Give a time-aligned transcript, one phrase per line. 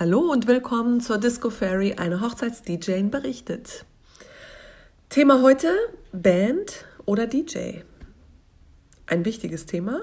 [0.00, 3.84] Hallo und willkommen zur Disco Fairy, eine Hochzeits-DJ berichtet.
[5.08, 5.74] Thema heute:
[6.12, 7.80] Band oder DJ.
[9.06, 10.02] Ein wichtiges Thema,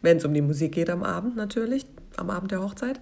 [0.00, 1.86] wenn es um die Musik geht am Abend natürlich,
[2.18, 3.00] am Abend der Hochzeit.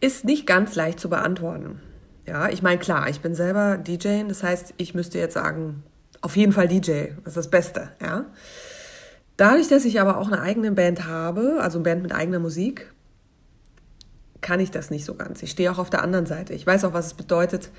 [0.00, 1.82] Ist nicht ganz leicht zu beantworten.
[2.26, 5.82] Ja, ich meine, klar, ich bin selber DJ, das heißt, ich müsste jetzt sagen,
[6.22, 8.24] auf jeden Fall DJ, das ist das Beste, ja.
[9.36, 12.90] Dadurch, dass ich aber auch eine eigene Band habe, also eine Band mit eigener Musik,
[14.40, 15.42] kann ich das nicht so ganz.
[15.42, 16.54] Ich stehe auch auf der anderen Seite.
[16.54, 17.70] Ich weiß auch, was es bedeutet,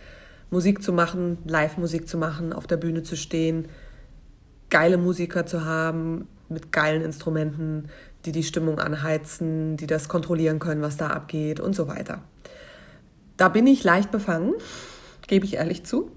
[0.49, 3.67] Musik zu machen, Live-Musik zu machen, auf der Bühne zu stehen,
[4.70, 7.89] geile Musiker zu haben mit geilen Instrumenten,
[8.25, 12.21] die die Stimmung anheizen, die das kontrollieren können, was da abgeht und so weiter.
[13.37, 14.53] Da bin ich leicht befangen,
[15.27, 16.12] gebe ich ehrlich zu.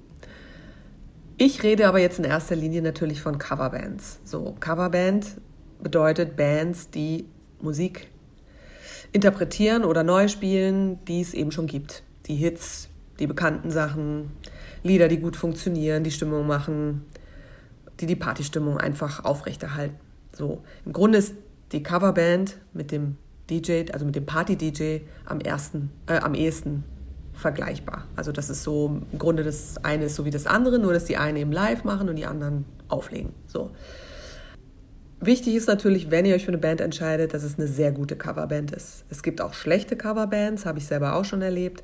[1.37, 4.21] Ich rede aber jetzt in erster Linie natürlich von Coverbands.
[4.25, 5.27] So, Coverband
[5.83, 7.27] bedeutet Bands, die
[7.61, 8.09] Musik
[9.15, 12.03] interpretieren oder neu spielen, die es eben schon gibt.
[12.27, 14.33] Die Hits, die bekannten Sachen,
[14.83, 17.07] Lieder, die gut funktionieren, die Stimmung machen,
[18.01, 19.97] die die Partystimmung einfach aufrechterhalten.
[20.37, 21.35] So, im Grunde ist
[21.73, 23.17] die Coverband mit dem
[23.49, 26.83] DJ, also mit dem Party-DJ am äh, am ehesten
[27.35, 28.07] vergleichbar.
[28.17, 31.05] Also das ist so im Grunde das eine ist so wie das andere, nur dass
[31.05, 33.33] die einen eben live machen und die anderen auflegen.
[33.47, 33.71] So.
[35.27, 38.15] Wichtig ist natürlich, wenn ihr euch für eine Band entscheidet, dass es eine sehr gute
[38.15, 39.05] Coverband ist.
[39.09, 41.83] Es gibt auch schlechte Coverbands, habe ich selber auch schon erlebt.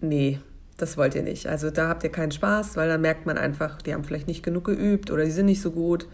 [0.00, 0.38] Nee,
[0.76, 1.46] das wollt ihr nicht.
[1.46, 4.42] Also da habt ihr keinen Spaß, weil dann merkt man einfach, die haben vielleicht nicht
[4.42, 6.06] genug geübt oder die sind nicht so gut.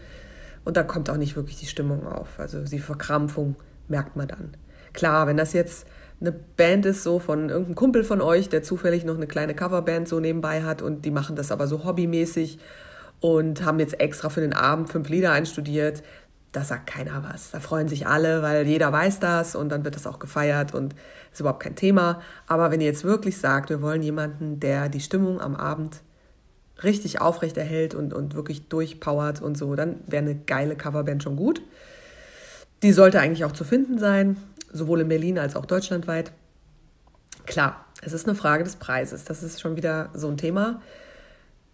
[0.63, 2.39] Und da kommt auch nicht wirklich die Stimmung auf.
[2.39, 3.57] Also die Verkrampfung
[3.89, 4.55] merkt man dann.
[4.93, 5.87] Klar, wenn das jetzt
[6.21, 10.07] eine Band ist, so von irgendeinem Kumpel von euch, der zufällig noch eine kleine Coverband
[10.07, 12.59] so nebenbei hat und die machen das aber so hobbymäßig
[13.23, 16.03] und haben jetzt extra für den Abend fünf Lieder einstudiert.
[16.51, 17.51] Da sagt keiner was.
[17.51, 20.93] Da freuen sich alle, weil jeder weiß das und dann wird das auch gefeiert und
[21.31, 22.21] ist überhaupt kein Thema.
[22.47, 26.01] Aber wenn ihr jetzt wirklich sagt, wir wollen jemanden, der die Stimmung am Abend
[26.83, 31.37] richtig aufrecht erhält und, und wirklich durchpowert und so, dann wäre eine geile Coverband schon
[31.37, 31.61] gut.
[32.83, 34.35] Die sollte eigentlich auch zu finden sein,
[34.73, 36.33] sowohl in Berlin als auch deutschlandweit.
[37.45, 39.23] Klar, es ist eine Frage des Preises.
[39.23, 40.81] Das ist schon wieder so ein Thema.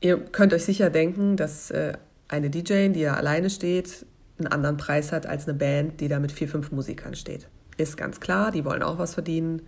[0.02, 1.94] Ihr könnt euch sicher denken, dass äh,
[2.28, 4.06] eine DJ, die ja alleine steht,
[4.38, 7.48] einen anderen Preis hat als eine Band, die da mit vier, fünf Musikern steht.
[7.78, 9.62] Ist ganz klar, die wollen auch was verdienen.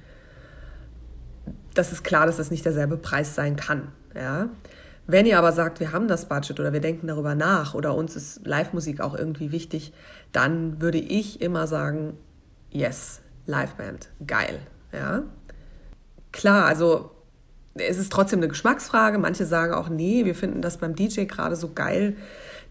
[1.73, 3.89] Das ist klar, dass das nicht derselbe Preis sein kann.
[4.15, 4.49] Ja?
[5.07, 8.15] Wenn ihr aber sagt, wir haben das Budget oder wir denken darüber nach oder uns
[8.15, 9.93] ist Live-Musik auch irgendwie wichtig,
[10.31, 12.17] dann würde ich immer sagen,
[12.69, 14.59] yes, Liveband, geil.
[14.93, 15.23] Ja?
[16.31, 17.11] Klar, also
[17.75, 19.17] es ist trotzdem eine Geschmacksfrage.
[19.17, 22.15] Manche sagen auch, nee, wir finden das beim DJ gerade so geil,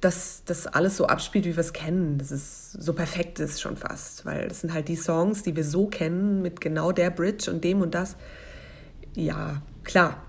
[0.01, 2.19] dass das alles so abspielt, wie wir es kennen.
[2.19, 5.65] Das ist so perfekt ist schon fast, weil das sind halt die Songs, die wir
[5.65, 8.17] so kennen mit genau der Bridge und dem und das.
[9.15, 10.23] Ja, klar,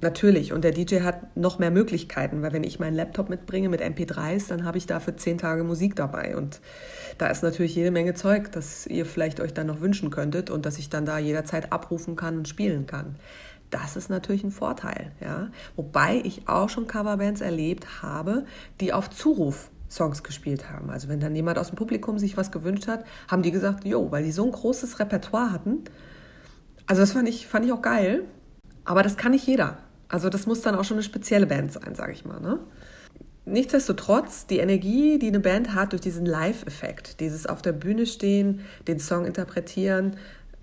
[0.00, 0.52] natürlich.
[0.52, 4.48] Und der DJ hat noch mehr Möglichkeiten, weil wenn ich meinen Laptop mitbringe mit MP3s,
[4.48, 6.36] dann habe ich dafür zehn Tage Musik dabei.
[6.36, 6.60] Und
[7.18, 10.66] da ist natürlich jede Menge Zeug, das ihr vielleicht euch dann noch wünschen könntet und
[10.66, 13.16] dass ich dann da jederzeit abrufen kann und spielen kann.
[13.70, 15.48] Das ist natürlich ein Vorteil, ja.
[15.74, 18.44] Wobei ich auch schon Coverbands erlebt habe,
[18.80, 20.90] die auf Zuruf Songs gespielt haben.
[20.90, 24.10] Also wenn dann jemand aus dem Publikum sich was gewünscht hat, haben die gesagt, jo,
[24.10, 25.84] weil die so ein großes Repertoire hatten.
[26.86, 28.24] Also das fand ich, fand ich auch geil.
[28.84, 29.78] Aber das kann nicht jeder.
[30.08, 32.40] Also das muss dann auch schon eine spezielle Band sein, sage ich mal.
[32.40, 32.60] Ne?
[33.44, 38.60] Nichtsdestotrotz, die Energie, die eine Band hat durch diesen Live-Effekt, dieses auf der Bühne stehen,
[38.88, 40.16] den Song interpretieren,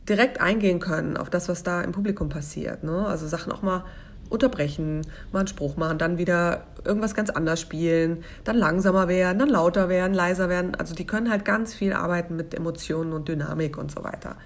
[0.10, 2.84] direkt eingehen können auf das, was da im Publikum passiert.
[2.84, 3.06] Ne?
[3.06, 3.84] Also Sachen auch mal
[4.30, 9.50] unterbrechen, mal einen Spruch machen, dann wieder irgendwas ganz anders spielen, dann langsamer werden, dann
[9.50, 10.76] lauter werden, leiser werden.
[10.76, 14.38] Also die können halt ganz viel arbeiten mit Emotionen und Dynamik und so weiter.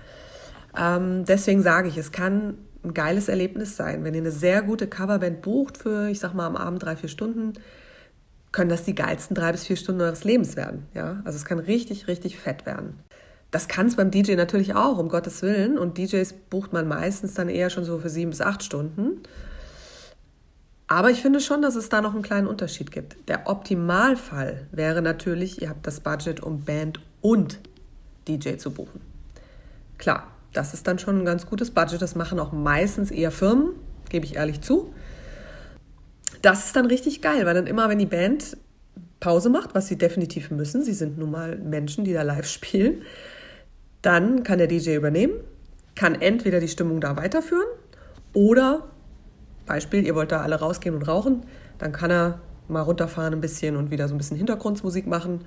[0.78, 4.04] Ähm, deswegen sage ich, es kann ein geiles Erlebnis sein.
[4.04, 7.10] Wenn ihr eine sehr gute Coverband bucht für, ich sag mal, am Abend drei, vier
[7.10, 7.54] Stunden,
[8.52, 10.88] können das die geilsten drei bis vier Stunden eures Lebens werden.
[10.94, 11.22] Ja?
[11.26, 13.00] Also es kann richtig, richtig fett werden.
[13.58, 15.80] Das kann es beim DJ natürlich auch, um Gottes Willen.
[15.80, 19.24] Und DJs bucht man meistens dann eher schon so für sieben bis acht Stunden.
[20.86, 23.18] Aber ich finde schon, dass es da noch einen kleinen Unterschied gibt.
[23.28, 27.60] Der Optimalfall wäre natürlich, ihr habt das Budget, um Band und
[28.28, 29.02] DJ zu buchen.
[29.98, 32.00] Klar, das ist dann schon ein ganz gutes Budget.
[32.00, 33.72] Das machen auch meistens eher Firmen,
[34.10, 34.94] gebe ich ehrlich zu.
[36.44, 38.56] Das ist dann richtig geil, weil dann immer, wenn die Band
[39.20, 43.02] Pause macht, was sie definitiv müssen, sie sind nun mal Menschen, die da live spielen,
[44.08, 45.34] dann kann der DJ übernehmen,
[45.96, 47.68] kann entweder die Stimmung da weiterführen
[48.32, 48.88] oder,
[49.66, 51.46] Beispiel, ihr wollt da alle rausgehen und rauchen,
[51.78, 52.40] dann kann er
[52.70, 55.42] mal runterfahren ein bisschen und wieder so ein bisschen Hintergrundmusik machen,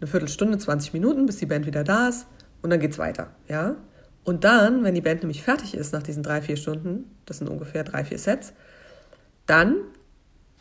[0.00, 2.28] eine Viertelstunde, 20 Minuten, bis die Band wieder da ist
[2.62, 3.74] und dann geht's weiter, ja.
[4.22, 7.48] Und dann, wenn die Band nämlich fertig ist nach diesen drei, vier Stunden, das sind
[7.48, 8.52] ungefähr drei, vier Sets,
[9.46, 9.74] dann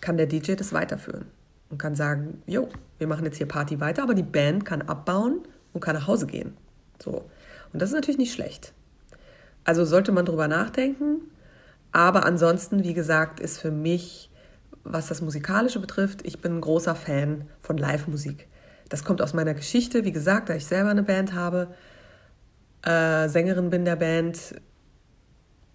[0.02, 1.26] kann der DJ das weiterführen
[1.70, 2.68] und kann sagen, jo,
[2.98, 6.26] wir machen jetzt hier Party weiter, aber die Band kann abbauen und kann nach Hause
[6.26, 6.58] gehen.
[7.04, 7.30] So.
[7.74, 8.74] Und das ist natürlich nicht schlecht.
[9.64, 11.22] Also sollte man drüber nachdenken,
[11.92, 14.30] aber ansonsten, wie gesagt, ist für mich,
[14.84, 18.48] was das Musikalische betrifft, ich bin ein großer Fan von Live-Musik.
[18.90, 21.74] Das kommt aus meiner Geschichte, wie gesagt, da ich selber eine Band habe,
[22.84, 24.56] äh, Sängerin bin der Band.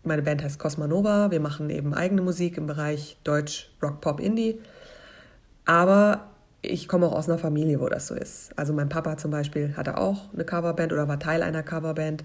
[0.05, 1.31] Meine Band heißt Cosmanova.
[1.31, 4.61] Wir machen eben eigene Musik im Bereich Deutsch, Rock, Pop, Indie.
[5.65, 6.31] Aber
[6.69, 8.51] ich komme auch aus einer Familie, wo das so ist.
[8.57, 12.25] Also mein Papa zum Beispiel hatte auch eine Coverband oder war Teil einer Coverband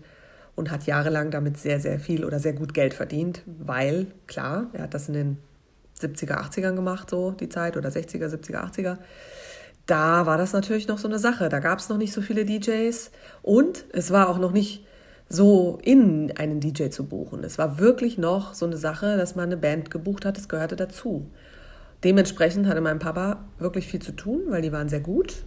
[0.56, 4.84] und hat jahrelang damit sehr, sehr viel oder sehr gut Geld verdient, weil, klar, er
[4.84, 5.38] hat das in den
[6.00, 8.98] 70er, 80ern gemacht, so die Zeit, oder 60er, 70er, 80er
[9.86, 11.50] da war das natürlich noch so eine Sache.
[11.50, 13.12] Da gab es noch nicht so viele DJs
[13.42, 14.86] und es war auch noch nicht
[15.30, 17.44] so in einen DJ zu buchen.
[17.44, 20.76] Es war wirklich noch so eine Sache, dass man eine Band gebucht hat, das gehörte
[20.76, 21.30] dazu.
[22.04, 25.44] Dementsprechend hatte mein Papa wirklich viel zu tun, weil die waren sehr gut.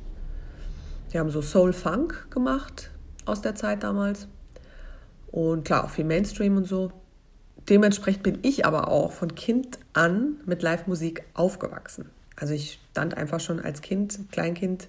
[1.12, 2.90] Die haben so Soul Funk gemacht
[3.26, 4.28] aus der Zeit damals.
[5.26, 6.92] Und klar, auch viel Mainstream und so.
[7.68, 12.10] Dementsprechend bin ich aber auch von Kind an mit Live-Musik aufgewachsen.
[12.36, 14.88] Also ich stand einfach schon als Kind, Kleinkind,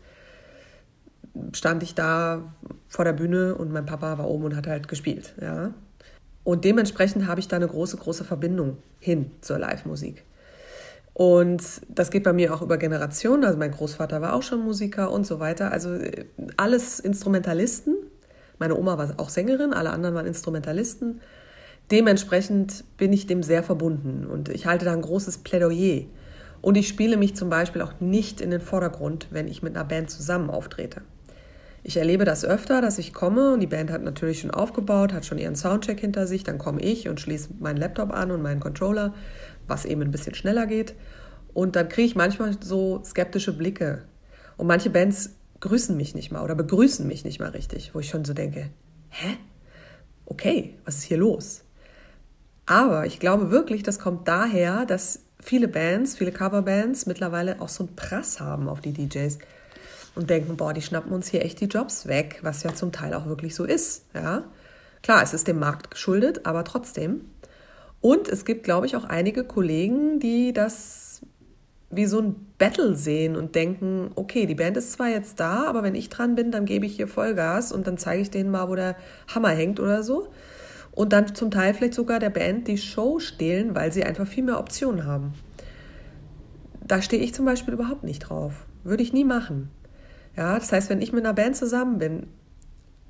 [1.53, 2.53] stand ich da
[2.87, 5.33] vor der Bühne und mein Papa war oben und hat halt gespielt.
[5.41, 5.73] Ja.
[6.43, 10.23] Und dementsprechend habe ich da eine große, große Verbindung hin zur Live-Musik.
[11.17, 13.43] Und das geht bei mir auch über Generationen.
[13.43, 15.71] Also mein Großvater war auch schon Musiker und so weiter.
[15.71, 16.25] Also äh,
[16.57, 17.95] alles Instrumentalisten.
[18.59, 21.19] Meine Oma war auch Sängerin, alle anderen waren Instrumentalisten.
[21.89, 26.03] Dementsprechend bin ich dem sehr verbunden und ich halte da ein großes Plädoyer
[26.61, 29.85] und ich spiele mich zum Beispiel auch nicht in den Vordergrund, wenn ich mit einer
[29.85, 31.01] Band zusammen auftrete.
[31.81, 35.25] Ich erlebe das öfter, dass ich komme und die Band hat natürlich schon aufgebaut, hat
[35.25, 38.59] schon ihren Soundcheck hinter sich, dann komme ich und schließe meinen Laptop an und meinen
[38.59, 39.13] Controller,
[39.67, 40.95] was eben ein bisschen schneller geht.
[41.53, 44.03] Und dann kriege ich manchmal so skeptische Blicke.
[44.57, 48.09] Und manche Bands grüßen mich nicht mal oder begrüßen mich nicht mal richtig, wo ich
[48.09, 48.69] schon so denke,
[49.09, 49.37] hä?
[50.25, 51.63] Okay, was ist hier los?
[52.65, 57.85] Aber ich glaube wirklich, das kommt daher, dass viele Bands, viele Coverbands mittlerweile auch so
[57.85, 59.39] einen Prass haben auf die DJs
[60.15, 63.13] und denken, boah, die schnappen uns hier echt die Jobs weg, was ja zum Teil
[63.13, 64.05] auch wirklich so ist.
[64.13, 64.43] Ja?
[65.01, 67.21] Klar, es ist dem Markt geschuldet, aber trotzdem.
[68.01, 71.21] Und es gibt, glaube ich, auch einige Kollegen, die das
[71.89, 75.83] wie so ein Battle sehen und denken, okay, die Band ist zwar jetzt da, aber
[75.83, 78.67] wenn ich dran bin, dann gebe ich hier Vollgas und dann zeige ich denen mal,
[78.67, 78.97] wo der
[79.33, 80.27] Hammer hängt oder so
[80.97, 84.43] und dann zum Teil vielleicht sogar der Band die Show stehlen, weil sie einfach viel
[84.43, 85.33] mehr Optionen haben.
[86.83, 88.65] Da stehe ich zum Beispiel überhaupt nicht drauf.
[88.83, 89.69] Würde ich nie machen.
[90.35, 92.27] Ja, das heißt, wenn ich mit einer Band zusammen bin,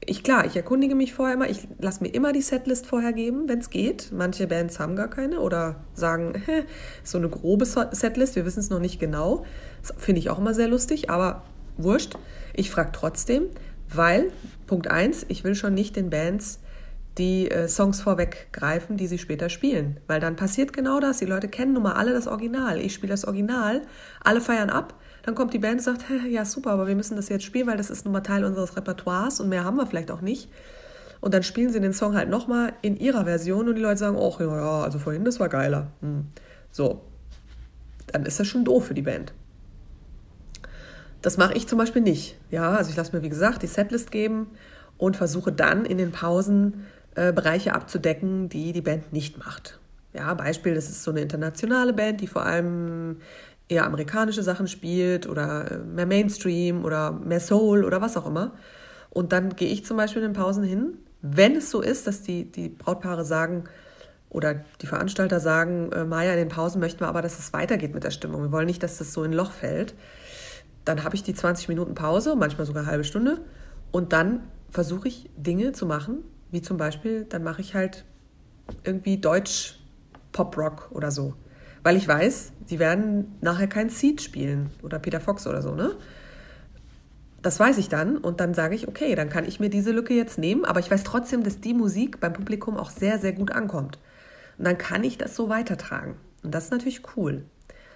[0.06, 3.50] ich klar, ich erkundige mich vorher immer, ich lasse mir immer die Setlist vorher geben,
[3.50, 4.12] wenn es geht.
[4.12, 6.64] Manche Bands haben gar keine oder sagen, hä,
[7.04, 9.46] so eine grobe Setlist, wir wissen es noch nicht genau.
[9.82, 11.44] Das finde ich auch immer sehr lustig, aber
[11.78, 12.16] wurscht.
[12.54, 13.48] Ich frage trotzdem,
[13.94, 14.32] weil,
[14.66, 16.60] Punkt 1, ich will schon nicht den Bands
[17.18, 20.00] die äh, Songs vorweggreifen, die sie später spielen.
[20.08, 21.18] Weil dann passiert genau das.
[21.18, 22.80] Die Leute kennen nun mal alle das Original.
[22.80, 23.82] Ich spiele das Original,
[24.24, 24.94] alle feiern ab.
[25.24, 27.78] Dann kommt die Band und sagt, ja super, aber wir müssen das jetzt spielen, weil
[27.78, 30.50] das ist nun mal Teil unseres Repertoires und mehr haben wir vielleicht auch nicht.
[31.20, 34.18] Und dann spielen sie den Song halt nochmal in ihrer Version und die Leute sagen,
[34.18, 35.92] ja, ja, also vorhin, das war geiler.
[36.02, 36.28] Hm.
[36.72, 37.02] So,
[38.08, 39.34] dann ist das schon doof für die Band.
[41.22, 42.38] Das mache ich zum Beispiel nicht.
[42.52, 44.48] Ja, also ich lasse mir, wie gesagt, die Setlist geben
[44.98, 46.86] und versuche dann in den Pausen
[47.18, 49.80] äh, Bereiche abzudecken, die die Band nicht macht.
[50.14, 53.18] Ja, Beispiel, das ist so eine internationale Band, die vor allem
[53.68, 58.54] eher amerikanische Sachen spielt oder äh, mehr Mainstream oder mehr Soul oder was auch immer.
[59.10, 60.94] Und dann gehe ich zum Beispiel in den Pausen hin,
[61.24, 63.64] wenn es so ist, dass die, die Brautpaare sagen
[64.30, 67.96] oder die Veranstalter sagen, äh, Maja, in den Pausen möchten wir aber, dass es weitergeht
[67.96, 68.44] mit der Stimmung.
[68.44, 69.96] Wir wollen nicht, dass das so in ein Loch fällt.
[70.86, 73.42] Dann habe ich die 20 Minuten Pause, manchmal sogar eine halbe Stunde.
[73.92, 78.06] Und dann versuche ich Dinge zu machen, wie zum Beispiel, dann mache ich halt
[78.84, 79.80] irgendwie Deutsch
[80.32, 81.34] Pop-Rock oder so.
[81.84, 85.96] Weil ich weiß, die werden nachher kein Seed spielen oder Peter Fox oder so, ne?
[87.42, 90.14] Das weiß ich dann und dann sage ich, okay, dann kann ich mir diese Lücke
[90.14, 93.52] jetzt nehmen, aber ich weiß trotzdem, dass die Musik beim Publikum auch sehr, sehr gut
[93.52, 94.00] ankommt.
[94.58, 96.16] Und dann kann ich das so weitertragen.
[96.44, 97.46] Und das ist natürlich cool.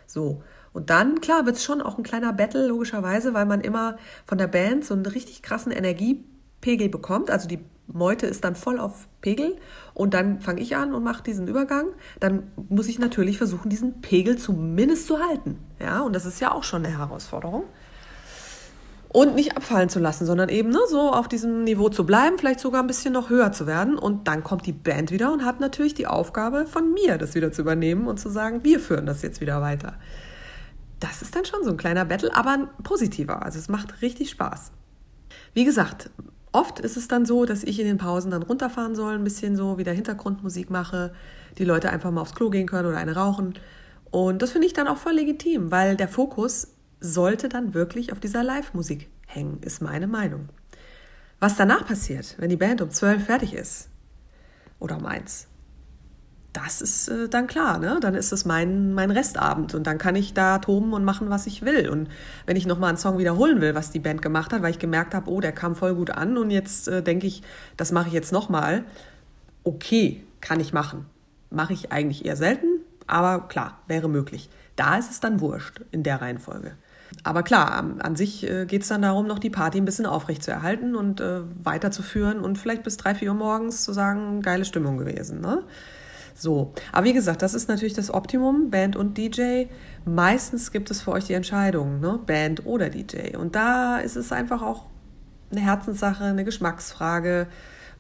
[0.06, 0.44] So.
[0.74, 4.38] Und dann, klar, wird es schon auch ein kleiner Battle, logischerweise, weil man immer von
[4.38, 7.30] der Band so einen richtig krassen Energiepegel bekommt.
[7.30, 7.60] Also die
[7.94, 9.58] Meute ist dann voll auf Pegel
[9.94, 11.88] und dann fange ich an und mache diesen Übergang.
[12.20, 15.58] Dann muss ich natürlich versuchen, diesen Pegel zumindest zu halten.
[15.80, 17.64] Ja, und das ist ja auch schon eine Herausforderung.
[19.14, 22.62] und nicht abfallen zu lassen, sondern eben ne, so auf diesem Niveau zu bleiben, vielleicht
[22.62, 23.98] sogar ein bisschen noch höher zu werden.
[23.98, 27.52] Und dann kommt die Band wieder und hat natürlich die Aufgabe von mir, das wieder
[27.52, 29.96] zu übernehmen und zu sagen, wir führen das jetzt wieder weiter.
[31.02, 33.44] Das ist dann schon so ein kleiner Battle, aber ein positiver.
[33.44, 34.72] Also es macht richtig Spaß.
[35.54, 36.10] Wie gesagt,
[36.52, 39.56] oft ist es dann so, dass ich in den Pausen dann runterfahren soll, ein bisschen
[39.56, 41.14] so wieder Hintergrundmusik mache,
[41.58, 43.56] die Leute einfach mal aufs Klo gehen können oder eine rauchen.
[44.10, 46.68] Und das finde ich dann auch voll legitim, weil der Fokus
[47.00, 50.50] sollte dann wirklich auf dieser Live-Musik hängen, ist meine Meinung.
[51.40, 53.90] Was danach passiert, wenn die Band um zwölf fertig ist
[54.80, 55.48] oder um eins,
[56.54, 58.00] das ist äh, dann klar, ne?
[58.02, 61.48] Dann ist es mein, mein Restabend und dann kann ich da toben und machen, was
[61.48, 61.90] ich will.
[61.90, 62.10] Und
[62.46, 65.14] wenn ich nochmal einen Song wiederholen will, was die Band gemacht hat, weil ich gemerkt
[65.14, 67.42] habe, oh, der kam voll gut an und jetzt äh, denke ich,
[67.78, 68.84] das mache ich jetzt nochmal,
[69.64, 71.06] okay, kann ich machen.
[71.50, 72.68] Mache ich eigentlich eher selten,
[73.08, 74.50] aber klar, wäre möglich.
[74.76, 76.74] Da ist es dann wurscht in der Reihenfolge.
[77.24, 80.44] Aber klar, an sich äh, geht es dann darum, noch die Party ein bisschen aufrecht
[80.44, 84.66] zu erhalten und äh, weiterzuführen und vielleicht bis drei, vier Uhr morgens zu sagen, geile
[84.66, 85.42] Stimmung gewesen.
[85.42, 85.64] Ne?
[86.42, 89.66] So, aber wie gesagt, das ist natürlich das Optimum, Band und DJ.
[90.06, 92.20] Meistens gibt es für euch die Entscheidung, ne?
[92.26, 93.38] Band oder DJ.
[93.38, 94.88] Und da ist es einfach auch
[95.52, 97.46] eine Herzenssache, eine Geschmacksfrage.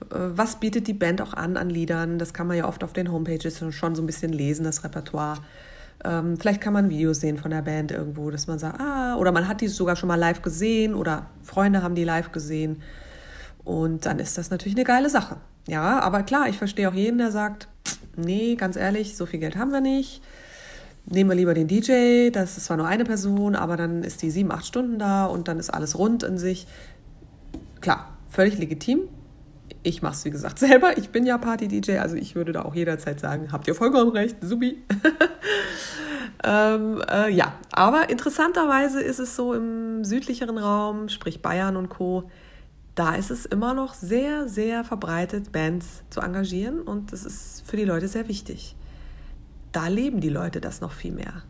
[0.09, 2.17] Äh, was bietet die Band auch an an Liedern?
[2.17, 5.37] Das kann man ja oft auf den Homepages schon so ein bisschen lesen, das Repertoire.
[6.03, 9.31] Ähm, vielleicht kann man Videos sehen von der Band irgendwo, dass man sagt, ah, oder
[9.31, 12.81] man hat die sogar schon mal live gesehen oder Freunde haben die live gesehen.
[13.63, 15.37] Und dann ist das natürlich eine geile Sache.
[15.67, 17.67] Ja, aber klar, ich verstehe auch jeden, der sagt,
[18.15, 20.21] nee, ganz ehrlich, so viel Geld haben wir nicht.
[21.05, 24.31] Nehmen wir lieber den DJ, das ist zwar nur eine Person, aber dann ist die
[24.31, 26.67] sieben, acht Stunden da und dann ist alles rund in sich.
[27.79, 29.09] Klar, völlig legitim,
[29.83, 30.97] ich mache es, wie gesagt, selber.
[30.97, 34.37] Ich bin ja Party-DJ, also ich würde da auch jederzeit sagen, habt ihr vollkommen recht,
[34.41, 34.83] subi.
[36.43, 42.29] ähm, äh, ja, aber interessanterweise ist es so im südlicheren Raum, sprich Bayern und Co.,
[42.95, 47.77] da ist es immer noch sehr, sehr verbreitet, Bands zu engagieren und das ist für
[47.77, 48.75] die Leute sehr wichtig.
[49.71, 51.43] Da leben die Leute das noch viel mehr.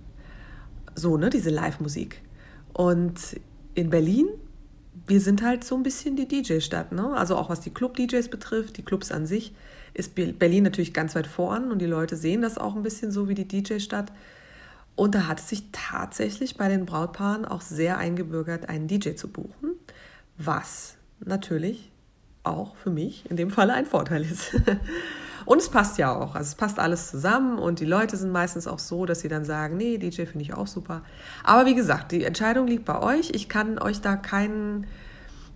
[0.94, 2.22] So, ne, diese Live-Musik.
[2.74, 3.40] Und
[3.74, 4.28] in Berlin
[5.08, 6.92] wir sind halt so ein bisschen die DJ-Stadt.
[6.92, 7.14] Ne?
[7.16, 9.54] Also auch was die Club-DJs betrifft, die Clubs an sich,
[9.94, 13.28] ist Berlin natürlich ganz weit vorn und die Leute sehen das auch ein bisschen so
[13.28, 14.12] wie die DJ-Stadt.
[14.96, 19.28] Und da hat es sich tatsächlich bei den Brautpaaren auch sehr eingebürgert, einen DJ zu
[19.28, 19.72] buchen,
[20.38, 20.96] was
[21.26, 21.92] natürlich
[22.44, 24.56] auch für mich in dem Falle ein Vorteil ist.
[25.46, 26.36] Und es passt ja auch.
[26.36, 29.44] Also es passt alles zusammen und die Leute sind meistens auch so, dass sie dann
[29.44, 31.02] sagen, nee, DJ finde ich auch super.
[31.44, 33.32] Aber wie gesagt, die Entscheidung liegt bei euch.
[33.34, 34.86] Ich kann euch da keinen,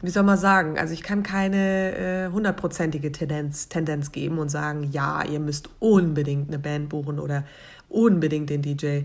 [0.02, 4.50] wie soll man sagen, also ich kann keine äh, hundertprozentige äh, Tendenz, Tendenz geben und
[4.50, 7.44] sagen, ja, ihr müsst unbedingt eine Band buchen oder
[7.88, 9.04] unbedingt den DJ.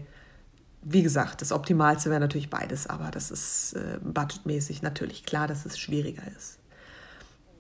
[0.83, 5.67] Wie gesagt, das Optimalste wäre natürlich beides, aber das ist äh, budgetmäßig natürlich klar, dass
[5.67, 6.61] es schwieriger ist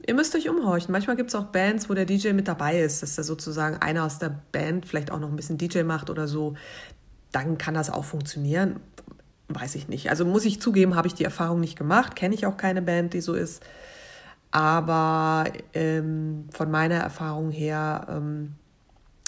[0.06, 0.92] ihr müsst euch umhorchen.
[0.92, 4.04] Manchmal gibt es auch Bands, wo der DJ mit dabei ist, dass da sozusagen einer
[4.04, 6.54] aus der Band vielleicht auch noch ein bisschen DJ macht oder so.
[7.32, 8.80] Dann kann das auch funktionieren.
[9.48, 10.10] Weiß ich nicht.
[10.10, 12.16] Also muss ich zugeben, habe ich die Erfahrung nicht gemacht.
[12.16, 13.62] Kenne ich auch keine Band, die so ist.
[14.52, 18.54] Aber ähm, von meiner Erfahrung her ähm,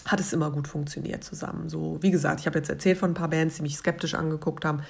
[0.06, 1.68] hat es immer gut funktioniert zusammen.
[1.68, 4.64] So, wie gesagt, ich habe jetzt erzählt von ein paar Bands, die mich skeptisch angeguckt
[4.64, 4.82] haben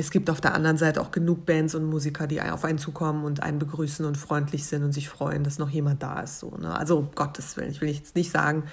[0.00, 3.24] es gibt auf der anderen Seite auch genug Bands und Musiker, die auf einen zukommen
[3.24, 6.38] und einen begrüßen und freundlich sind und sich freuen, dass noch jemand da ist.
[6.38, 6.74] So, ne?
[6.74, 8.64] Also um Gottes Willen, ich will jetzt nicht sagen,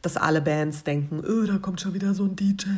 [0.00, 2.68] dass alle Bands denken, oh, da kommt schon wieder so ein DJ.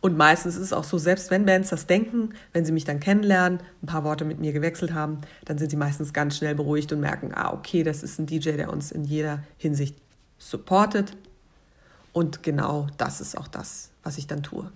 [0.00, 2.98] Und meistens ist es auch so, selbst wenn Bands das denken, wenn sie mich dann
[2.98, 6.92] kennenlernen, ein paar Worte mit mir gewechselt haben, dann sind sie meistens ganz schnell beruhigt
[6.92, 9.96] und merken, ah, okay, das ist ein DJ, der uns in jeder Hinsicht
[10.38, 11.16] supportet.
[12.12, 14.70] Und genau das ist auch das, was ich dann tue.